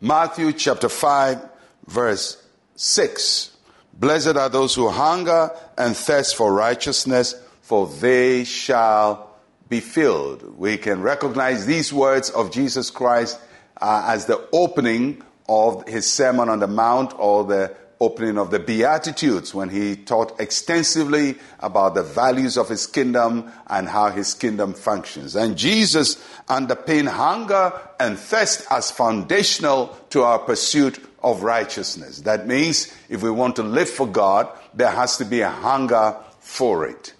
Matthew 0.00 0.52
chapter 0.52 0.90
5, 0.90 1.40
verse 1.86 2.44
6. 2.74 3.56
Blessed 3.94 4.36
are 4.36 4.50
those 4.50 4.74
who 4.74 4.90
hunger 4.90 5.50
and 5.78 5.96
thirst 5.96 6.36
for 6.36 6.52
righteousness, 6.52 7.34
for 7.62 7.86
they 7.86 8.44
shall 8.44 9.30
be 9.70 9.80
filled. 9.80 10.58
We 10.58 10.76
can 10.76 11.00
recognize 11.00 11.64
these 11.64 11.94
words 11.94 12.28
of 12.28 12.50
Jesus 12.50 12.90
Christ 12.90 13.40
uh, 13.80 14.04
as 14.08 14.26
the 14.26 14.46
opening 14.52 15.22
of 15.48 15.88
his 15.88 16.06
Sermon 16.06 16.50
on 16.50 16.58
the 16.58 16.66
Mount 16.66 17.14
or 17.18 17.44
the 17.44 17.74
opening 18.00 18.36
of 18.36 18.50
the 18.50 18.58
Beatitudes 18.58 19.54
when 19.54 19.70
he 19.70 19.96
taught 19.96 20.38
extensively 20.40 21.36
about 21.60 21.94
the 21.94 22.02
values 22.02 22.58
of 22.58 22.68
his 22.68 22.86
kingdom 22.86 23.50
and 23.68 23.88
how 23.88 24.10
his 24.10 24.34
kingdom 24.34 24.74
functions. 24.74 25.34
And 25.34 25.56
Jesus 25.56 26.22
underpinned 26.48 27.08
hunger 27.08 27.72
and 27.98 28.18
thirst 28.18 28.66
as 28.70 28.90
foundational 28.90 29.96
to 30.10 30.22
our 30.22 30.38
pursuit 30.38 31.02
of 31.22 31.42
righteousness. 31.42 32.20
That 32.20 32.46
means 32.46 32.94
if 33.08 33.22
we 33.22 33.30
want 33.30 33.56
to 33.56 33.62
live 33.62 33.88
for 33.88 34.06
God, 34.06 34.48
there 34.74 34.90
has 34.90 35.16
to 35.16 35.24
be 35.24 35.40
a 35.40 35.50
hunger 35.50 36.16
for 36.38 36.86
it. 36.86 37.14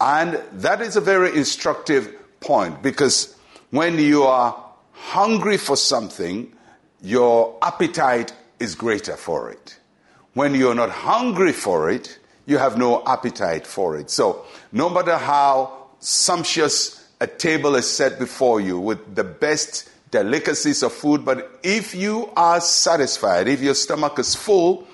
And 0.00 0.40
that 0.52 0.80
is 0.80 0.96
a 0.96 1.00
very 1.00 1.36
instructive 1.36 2.14
point 2.40 2.82
because 2.82 3.36
when 3.70 3.98
you 3.98 4.22
are 4.22 4.64
hungry 4.92 5.56
for 5.56 5.76
something, 5.76 6.52
your 7.02 7.58
appetite 7.60 8.32
is 8.58 8.74
greater 8.74 9.16
for 9.16 9.50
it. 9.50 9.78
When 10.36 10.54
you're 10.54 10.74
not 10.74 10.90
hungry 10.90 11.54
for 11.54 11.88
it, 11.88 12.18
you 12.44 12.58
have 12.58 12.76
no 12.76 13.02
appetite 13.06 13.66
for 13.66 13.96
it. 13.96 14.10
So, 14.10 14.44
no 14.70 14.90
matter 14.90 15.16
how 15.16 15.86
sumptuous 15.98 17.08
a 17.18 17.26
table 17.26 17.74
is 17.74 17.90
set 17.90 18.18
before 18.18 18.60
you 18.60 18.78
with 18.78 19.14
the 19.14 19.24
best 19.24 19.88
delicacies 20.10 20.82
of 20.82 20.92
food, 20.92 21.24
but 21.24 21.58
if 21.62 21.94
you 21.94 22.30
are 22.36 22.60
satisfied, 22.60 23.48
if 23.48 23.62
your 23.62 23.74
stomach 23.74 24.18
is 24.18 24.34
full, 24.34 24.86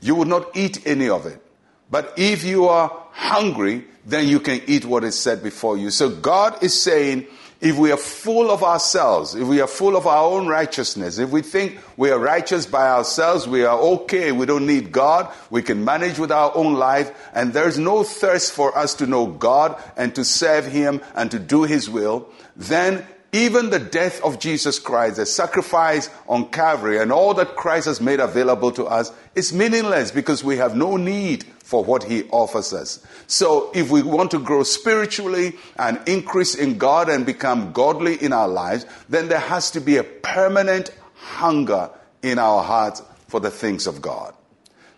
you 0.00 0.16
will 0.16 0.24
not 0.24 0.56
eat 0.56 0.84
any 0.84 1.08
of 1.08 1.24
it. 1.26 1.40
But 1.88 2.12
if 2.16 2.42
you 2.42 2.66
are 2.66 2.90
hungry, 3.12 3.84
then 4.04 4.26
you 4.26 4.40
can 4.40 4.60
eat 4.66 4.84
what 4.84 5.04
is 5.04 5.16
set 5.16 5.40
before 5.40 5.78
you. 5.78 5.90
So 5.90 6.10
God 6.10 6.64
is 6.64 6.74
saying, 6.74 7.28
if 7.64 7.78
we 7.78 7.90
are 7.90 7.96
full 7.96 8.50
of 8.50 8.62
ourselves, 8.62 9.34
if 9.34 9.48
we 9.48 9.58
are 9.58 9.66
full 9.66 9.96
of 9.96 10.06
our 10.06 10.30
own 10.30 10.46
righteousness, 10.46 11.16
if 11.16 11.30
we 11.30 11.40
think 11.40 11.78
we 11.96 12.10
are 12.10 12.18
righteous 12.18 12.66
by 12.66 12.86
ourselves, 12.86 13.48
we 13.48 13.64
are 13.64 13.78
okay, 13.78 14.32
we 14.32 14.44
don't 14.44 14.66
need 14.66 14.92
God, 14.92 15.32
we 15.48 15.62
can 15.62 15.82
manage 15.82 16.18
with 16.18 16.30
our 16.30 16.54
own 16.54 16.74
life, 16.74 17.10
and 17.32 17.54
there's 17.54 17.78
no 17.78 18.04
thirst 18.04 18.52
for 18.52 18.76
us 18.76 18.92
to 18.96 19.06
know 19.06 19.26
God 19.26 19.82
and 19.96 20.14
to 20.14 20.26
serve 20.26 20.66
Him 20.66 21.00
and 21.14 21.30
to 21.30 21.38
do 21.38 21.62
His 21.62 21.88
will, 21.88 22.28
then 22.54 23.02
even 23.32 23.70
the 23.70 23.78
death 23.78 24.22
of 24.22 24.38
Jesus 24.38 24.78
Christ, 24.78 25.16
the 25.16 25.24
sacrifice 25.24 26.10
on 26.28 26.50
Calvary, 26.50 26.98
and 26.98 27.10
all 27.10 27.32
that 27.32 27.56
Christ 27.56 27.86
has 27.86 27.98
made 27.98 28.20
available 28.20 28.72
to 28.72 28.84
us 28.84 29.10
is 29.34 29.54
meaningless 29.54 30.10
because 30.10 30.44
we 30.44 30.58
have 30.58 30.76
no 30.76 30.98
need 30.98 31.46
for 31.64 31.82
what 31.82 32.04
he 32.04 32.24
offers 32.24 32.74
us. 32.74 33.04
So 33.26 33.70
if 33.74 33.90
we 33.90 34.02
want 34.02 34.30
to 34.32 34.38
grow 34.38 34.64
spiritually 34.64 35.54
and 35.76 35.98
increase 36.06 36.54
in 36.54 36.76
God 36.76 37.08
and 37.08 37.24
become 37.24 37.72
godly 37.72 38.22
in 38.22 38.34
our 38.34 38.46
lives, 38.46 38.84
then 39.08 39.28
there 39.28 39.40
has 39.40 39.70
to 39.70 39.80
be 39.80 39.96
a 39.96 40.04
permanent 40.04 40.90
hunger 41.14 41.88
in 42.22 42.38
our 42.38 42.62
hearts 42.62 43.02
for 43.28 43.40
the 43.40 43.50
things 43.50 43.86
of 43.86 44.02
God. 44.02 44.34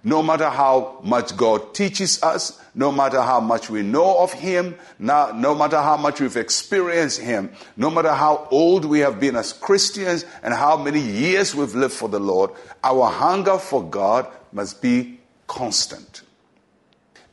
No 0.02 0.24
matter 0.24 0.50
how 0.50 0.98
much 1.04 1.36
God 1.36 1.72
teaches 1.72 2.20
us, 2.20 2.60
no 2.74 2.90
matter 2.90 3.22
how 3.22 3.38
much 3.38 3.70
we 3.70 3.82
know 3.82 4.18
of 4.18 4.32
Him, 4.32 4.76
no, 4.98 5.30
no, 5.32 5.54
matter 5.54 5.80
how 5.80 5.96
much 5.96 6.20
we've 6.20 6.36
experienced 6.36 7.20
Him, 7.20 7.52
no 7.76 7.90
matter 7.90 8.12
how 8.12 8.48
old 8.50 8.84
we 8.84 9.00
have 9.00 9.20
been 9.20 9.36
as 9.36 9.52
Christians 9.52 10.24
and 10.42 10.52
how 10.52 10.76
many 10.76 11.00
years 11.00 11.54
we've 11.54 11.76
lived 11.76 11.94
for 11.94 12.08
the 12.08 12.20
Lord, 12.20 12.50
our 12.82 13.08
hunger 13.08 13.56
for 13.56 13.84
God 13.84 14.26
must 14.52 14.82
be 14.82 15.20
constant. 15.46 16.22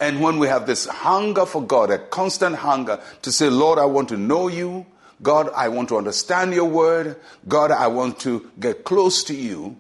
And 0.04 0.20
when 0.20 0.38
we 0.38 0.50
have 0.50 0.68
this 0.68 0.86
hunger 0.86 1.46
for 1.46 1.64
God, 1.64 1.90
a 1.90 1.98
constant 1.98 2.58
hunger 2.58 3.00
to 3.22 3.32
say, 3.32 3.50
Lord, 3.50 3.80
I 3.80 3.86
want 3.86 4.10
to 4.10 4.18
know 4.18 4.50
you. 4.50 4.86
God, 5.22 5.50
I 5.56 5.70
want 5.70 5.88
to 5.90 5.98
understand 5.98 6.54
your 6.54 6.66
word. 6.66 7.16
God, 7.48 7.72
I 7.72 7.88
want 7.88 8.20
to 8.20 8.52
get 8.60 8.84
close 8.84 9.24
to 9.24 9.34
you. 9.34 9.78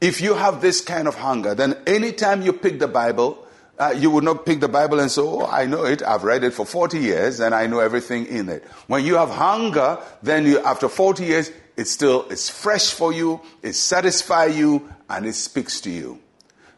If 0.00 0.20
you 0.20 0.34
have 0.34 0.60
this 0.60 0.80
kind 0.80 1.06
of 1.06 1.14
hunger, 1.14 1.54
then 1.54 1.76
anytime 1.86 2.42
you 2.42 2.52
pick 2.52 2.80
the 2.80 2.88
Bible, 2.88 3.46
uh, 3.78 3.94
you 3.96 4.10
would 4.10 4.24
not 4.24 4.46
pick 4.46 4.58
the 4.58 4.68
Bible 4.68 4.98
and 4.98 5.08
say, 5.12 5.22
Oh, 5.22 5.46
I 5.46 5.66
know 5.66 5.84
it. 5.84 6.02
I've 6.02 6.24
read 6.24 6.42
it 6.42 6.52
for 6.52 6.66
40 6.66 6.98
years 6.98 7.38
and 7.38 7.54
I 7.54 7.68
know 7.68 7.78
everything 7.78 8.26
in 8.26 8.48
it. 8.48 8.64
When 8.88 9.04
you 9.04 9.14
have 9.14 9.30
hunger, 9.30 9.98
then 10.24 10.44
you, 10.44 10.58
after 10.58 10.88
40 10.88 11.24
years, 11.24 11.52
it's 11.76 11.92
still, 11.92 12.26
it's 12.30 12.48
fresh 12.48 12.90
for 12.90 13.12
you, 13.12 13.40
it 13.62 13.74
satisfies 13.74 14.58
you, 14.58 14.92
and 15.08 15.24
it 15.24 15.34
speaks 15.34 15.80
to 15.82 15.90
you. 15.90 16.18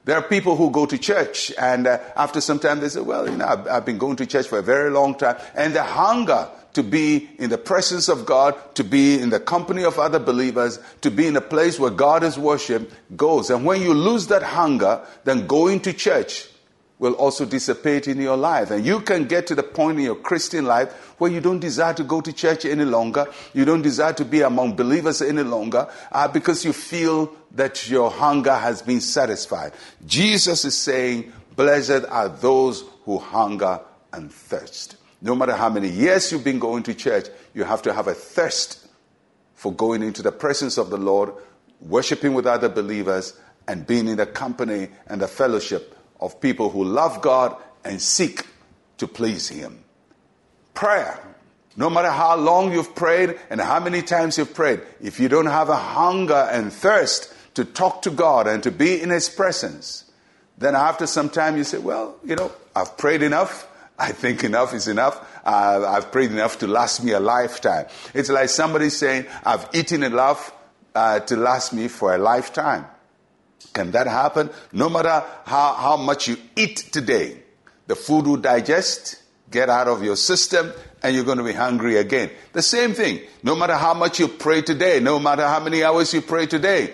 There 0.08 0.16
are 0.16 0.22
people 0.22 0.56
who 0.56 0.70
go 0.70 0.86
to 0.86 0.96
church 0.96 1.52
and 1.58 1.86
uh, 1.86 1.98
after 2.16 2.40
some 2.40 2.58
time 2.58 2.80
they 2.80 2.88
say, 2.88 3.02
well, 3.02 3.28
you 3.28 3.36
know, 3.36 3.44
I've, 3.44 3.68
I've 3.68 3.84
been 3.84 3.98
going 3.98 4.16
to 4.16 4.24
church 4.24 4.46
for 4.48 4.58
a 4.58 4.62
very 4.62 4.88
long 4.90 5.14
time. 5.14 5.36
And 5.54 5.74
the 5.74 5.82
hunger 5.82 6.48
to 6.72 6.82
be 6.82 7.28
in 7.38 7.50
the 7.50 7.58
presence 7.58 8.08
of 8.08 8.24
God, 8.24 8.54
to 8.76 8.84
be 8.84 9.20
in 9.20 9.28
the 9.28 9.38
company 9.38 9.84
of 9.84 9.98
other 9.98 10.18
believers, 10.18 10.78
to 11.02 11.10
be 11.10 11.26
in 11.26 11.36
a 11.36 11.42
place 11.42 11.78
where 11.78 11.90
God 11.90 12.24
is 12.24 12.38
worshiped 12.38 12.90
goes. 13.18 13.50
And 13.50 13.66
when 13.66 13.82
you 13.82 13.92
lose 13.92 14.28
that 14.28 14.42
hunger, 14.42 15.06
then 15.24 15.46
going 15.46 15.80
to 15.80 15.92
church 15.92 16.48
will 16.98 17.12
also 17.14 17.44
dissipate 17.44 18.08
in 18.08 18.20
your 18.20 18.36
life. 18.36 18.70
And 18.70 18.84
you 18.84 19.00
can 19.00 19.26
get 19.26 19.46
to 19.48 19.54
the 19.54 19.62
point 19.62 19.98
in 19.98 20.04
your 20.04 20.16
Christian 20.16 20.64
life 20.64 20.92
where 21.18 21.30
you 21.30 21.40
don't 21.40 21.60
desire 21.60 21.94
to 21.94 22.04
go 22.04 22.20
to 22.20 22.32
church 22.32 22.64
any 22.64 22.84
longer. 22.84 23.26
You 23.54 23.64
don't 23.64 23.82
desire 23.82 24.12
to 24.14 24.24
be 24.24 24.42
among 24.42 24.76
believers 24.76 25.22
any 25.22 25.42
longer 25.42 25.88
uh, 26.10 26.28
because 26.28 26.64
you 26.64 26.72
feel 26.72 27.32
that 27.52 27.88
your 27.88 28.10
hunger 28.10 28.54
has 28.54 28.82
been 28.82 29.00
satisfied. 29.00 29.72
Jesus 30.06 30.64
is 30.64 30.76
saying, 30.76 31.32
Blessed 31.54 32.04
are 32.08 32.28
those 32.28 32.84
who 33.04 33.18
hunger 33.18 33.80
and 34.12 34.32
thirst. 34.32 34.96
No 35.20 35.34
matter 35.34 35.54
how 35.54 35.68
many 35.68 35.88
years 35.88 36.30
you've 36.30 36.44
been 36.44 36.60
going 36.60 36.84
to 36.84 36.94
church, 36.94 37.26
you 37.52 37.64
have 37.64 37.82
to 37.82 37.92
have 37.92 38.06
a 38.06 38.14
thirst 38.14 38.86
for 39.54 39.72
going 39.72 40.04
into 40.04 40.22
the 40.22 40.30
presence 40.30 40.78
of 40.78 40.90
the 40.90 40.96
Lord, 40.96 41.32
worshiping 41.80 42.34
with 42.34 42.46
other 42.46 42.68
believers, 42.68 43.38
and 43.66 43.86
being 43.86 44.06
in 44.06 44.16
the 44.16 44.26
company 44.26 44.88
and 45.08 45.20
the 45.20 45.26
fellowship 45.26 45.97
of 46.20 46.40
people 46.40 46.70
who 46.70 46.84
love 46.84 47.20
God 47.20 47.56
and 47.84 48.00
seek 48.00 48.46
to 48.98 49.06
please 49.06 49.48
Him. 49.48 49.82
Prayer. 50.74 51.20
No 51.76 51.88
matter 51.88 52.10
how 52.10 52.36
long 52.36 52.72
you've 52.72 52.94
prayed 52.94 53.38
and 53.50 53.60
how 53.60 53.78
many 53.78 54.02
times 54.02 54.36
you've 54.36 54.54
prayed, 54.54 54.80
if 55.00 55.20
you 55.20 55.28
don't 55.28 55.46
have 55.46 55.68
a 55.68 55.76
hunger 55.76 56.48
and 56.50 56.72
thirst 56.72 57.32
to 57.54 57.64
talk 57.64 58.02
to 58.02 58.10
God 58.10 58.48
and 58.48 58.62
to 58.64 58.70
be 58.70 59.00
in 59.00 59.10
His 59.10 59.28
presence, 59.28 60.04
then 60.58 60.74
after 60.74 61.06
some 61.06 61.30
time 61.30 61.56
you 61.56 61.64
say, 61.64 61.78
Well, 61.78 62.16
you 62.24 62.34
know, 62.34 62.52
I've 62.74 62.96
prayed 62.96 63.22
enough. 63.22 63.66
I 63.98 64.12
think 64.12 64.44
enough 64.44 64.74
is 64.74 64.86
enough. 64.86 65.18
Uh, 65.44 65.84
I've 65.88 66.12
prayed 66.12 66.30
enough 66.30 66.58
to 66.60 66.68
last 66.68 67.02
me 67.02 67.12
a 67.12 67.20
lifetime. 67.20 67.86
It's 68.14 68.28
like 68.28 68.48
somebody 68.48 68.90
saying, 68.90 69.26
I've 69.44 69.68
eaten 69.72 70.04
enough 70.04 70.52
uh, 70.94 71.20
to 71.20 71.36
last 71.36 71.72
me 71.72 71.88
for 71.88 72.14
a 72.14 72.18
lifetime. 72.18 72.86
Can 73.72 73.90
that 73.92 74.06
happen? 74.06 74.50
No 74.72 74.88
matter 74.88 75.22
how, 75.44 75.74
how 75.74 75.96
much 75.96 76.28
you 76.28 76.36
eat 76.56 76.76
today, 76.92 77.42
the 77.86 77.96
food 77.96 78.26
will 78.26 78.36
digest, 78.36 79.22
get 79.50 79.68
out 79.70 79.88
of 79.88 80.02
your 80.02 80.16
system, 80.16 80.72
and 81.02 81.14
you're 81.14 81.24
going 81.24 81.38
to 81.38 81.44
be 81.44 81.52
hungry 81.52 81.96
again. 81.96 82.30
The 82.52 82.62
same 82.62 82.92
thing. 82.92 83.20
No 83.42 83.54
matter 83.54 83.74
how 83.74 83.94
much 83.94 84.18
you 84.18 84.28
pray 84.28 84.62
today, 84.62 85.00
no 85.00 85.18
matter 85.18 85.46
how 85.46 85.60
many 85.60 85.84
hours 85.84 86.12
you 86.12 86.22
pray 86.22 86.46
today, 86.46 86.92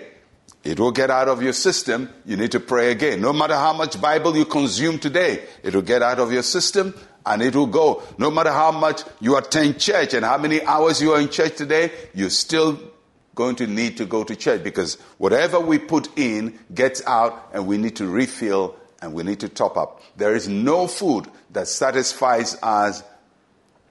it 0.63 0.79
will 0.79 0.91
get 0.91 1.11
out 1.11 1.27
of 1.27 1.41
your 1.41 1.53
system. 1.53 2.09
You 2.25 2.37
need 2.37 2.51
to 2.53 2.59
pray 2.59 2.91
again. 2.91 3.21
No 3.21 3.33
matter 3.33 3.55
how 3.55 3.73
much 3.73 3.99
Bible 4.01 4.35
you 4.35 4.45
consume 4.45 4.99
today, 4.99 5.43
it 5.63 5.75
will 5.75 5.83
get 5.83 6.01
out 6.01 6.19
of 6.19 6.31
your 6.31 6.43
system 6.43 6.93
and 7.25 7.41
it 7.41 7.55
will 7.55 7.67
go. 7.67 8.03
No 8.17 8.31
matter 8.31 8.51
how 8.51 8.71
much 8.71 9.03
you 9.19 9.37
attend 9.37 9.79
church 9.79 10.13
and 10.13 10.25
how 10.25 10.37
many 10.37 10.63
hours 10.63 11.01
you 11.01 11.13
are 11.13 11.19
in 11.19 11.29
church 11.29 11.55
today, 11.55 11.91
you 12.13 12.29
still 12.29 12.79
going 13.35 13.57
to 13.57 13.67
need 13.67 13.97
to 13.97 14.05
go 14.05 14.23
to 14.23 14.35
church 14.35 14.63
because 14.63 14.95
whatever 15.17 15.59
we 15.59 15.77
put 15.77 16.07
in 16.17 16.57
gets 16.73 17.05
out 17.05 17.49
and 17.53 17.67
we 17.67 17.77
need 17.77 17.97
to 17.97 18.07
refill 18.07 18.75
and 19.01 19.13
we 19.13 19.23
need 19.23 19.41
to 19.41 19.49
top 19.49 19.77
up. 19.77 20.01
There 20.15 20.35
is 20.35 20.47
no 20.47 20.87
food 20.87 21.27
that 21.51 21.67
satisfies 21.67 22.57
us 22.63 23.03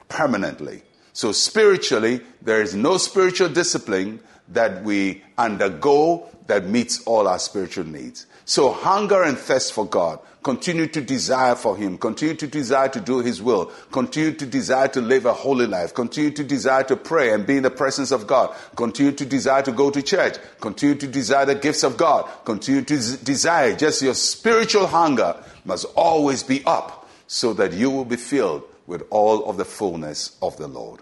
permanently. 0.08 0.82
So 1.14 1.31
spiritually, 1.31 2.22
there 2.43 2.61
is 2.61 2.75
no 2.75 2.96
spiritual 2.96 3.49
discipline 3.49 4.19
that 4.49 4.82
we 4.82 5.22
undergo 5.38 6.28
that 6.49 6.66
meets 6.66 7.05
all 7.05 7.28
our 7.28 7.38
spiritual 7.38 7.84
needs. 7.84 8.26
So 8.44 8.72
hunger 8.72 9.22
and 9.22 9.38
thirst 9.38 9.72
for 9.72 9.87
God, 9.87 10.19
continue 10.43 10.88
to 10.88 11.00
desire 11.00 11.55
for 11.55 11.76
Him, 11.76 11.99
continue 11.99 12.34
to 12.34 12.49
desire 12.49 12.88
to 12.88 13.00
do 13.00 13.20
His 13.20 13.40
will, 13.40 13.66
continue 13.93 14.32
to 14.32 14.44
desire 14.44 14.88
to 14.88 15.00
live 15.00 15.25
a 15.25 15.32
holy 15.32 15.69
life, 15.69 15.94
continue 15.94 16.32
to 16.32 16.43
desire 16.43 16.82
to 16.82 16.96
pray 16.96 17.32
and 17.32 17.46
be 17.46 17.58
in 17.58 17.62
the 17.62 17.70
presence 17.70 18.11
of 18.11 18.26
God, 18.26 18.52
continue 18.75 19.12
to 19.12 19.25
desire 19.25 19.62
to 19.62 19.70
go 19.70 19.90
to 19.93 20.02
church, 20.02 20.37
continue 20.61 20.96
to 20.96 21.06
desire 21.06 21.46
the 21.46 21.55
gifts 21.55 21.84
of 21.84 21.96
God, 21.96 22.28
continue 22.44 22.82
to 22.82 23.16
desire 23.19 23.76
just 23.76 24.02
your 24.02 24.14
spiritual 24.14 24.88
hunger 24.88 25.37
must 25.64 25.87
always 25.94 26.43
be 26.43 26.61
up 26.66 27.08
so 27.28 27.52
that 27.55 27.72
you 27.72 27.88
will 27.88 28.05
be 28.05 28.16
filled 28.16 28.64
with 28.87 29.03
all 29.11 29.49
of 29.49 29.57
the 29.57 29.65
fullness 29.65 30.37
of 30.43 30.57
the 30.57 30.69
Lord. 30.69 31.01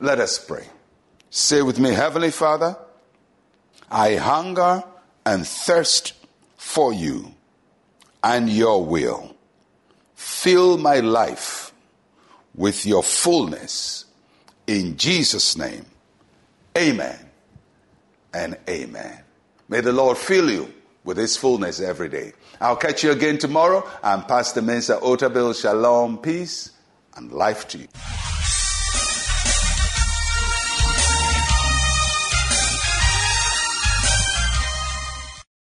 Let 0.00 0.20
us 0.20 0.38
pray. 0.38 0.66
Say 1.30 1.62
with 1.62 1.78
me, 1.78 1.90
Heavenly 1.90 2.30
Father, 2.30 2.76
I 3.90 4.16
hunger 4.16 4.84
and 5.26 5.46
thirst 5.46 6.14
for 6.56 6.92
you 6.92 7.34
and 8.22 8.48
your 8.48 8.84
will. 8.84 9.34
Fill 10.14 10.78
my 10.78 11.00
life 11.00 11.72
with 12.54 12.86
your 12.86 13.02
fullness. 13.02 14.04
In 14.66 14.96
Jesus' 14.96 15.56
name, 15.56 15.86
amen 16.76 17.18
and 18.34 18.56
amen. 18.68 19.20
May 19.68 19.80
the 19.80 19.92
Lord 19.92 20.18
fill 20.18 20.50
you 20.50 20.72
with 21.04 21.16
his 21.16 21.36
fullness 21.36 21.80
every 21.80 22.08
day. 22.08 22.32
I'll 22.60 22.76
catch 22.76 23.04
you 23.04 23.12
again 23.12 23.38
tomorrow. 23.38 23.88
I'm 24.02 24.22
Pastor 24.22 24.62
Mensa 24.62 24.96
Otabil. 24.96 25.60
Shalom, 25.60 26.18
peace, 26.18 26.70
and 27.16 27.30
life 27.32 27.68
to 27.68 27.78
you. 27.78 27.88